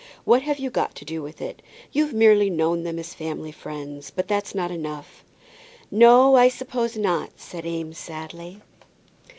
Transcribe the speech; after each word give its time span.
What 0.23 0.41
have 0.41 0.57
you 0.57 0.71
got 0.71 0.95
to 0.95 1.05
do 1.05 1.21
with 1.21 1.43
it? 1.43 1.61
You've 1.91 2.11
merely 2.11 2.49
known 2.49 2.81
them 2.81 2.97
as 2.97 3.13
family 3.13 3.51
friends, 3.51 4.09
but 4.09 4.27
that's 4.27 4.55
not 4.55 4.71
enough." 4.71 5.23
"No, 5.91 6.35
I 6.35 6.47
suppose 6.49 6.97
not," 6.97 7.29
said 7.37 7.67
Eames, 7.67 7.99
sadly. 7.99 8.61